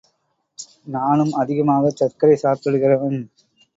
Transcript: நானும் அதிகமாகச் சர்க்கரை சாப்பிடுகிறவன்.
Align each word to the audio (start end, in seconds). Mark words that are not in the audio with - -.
நானும் 0.87 1.33
அதிகமாகச் 1.33 1.95
சர்க்கரை 1.95 2.37
சாப்பிடுகிறவன். 2.43 3.19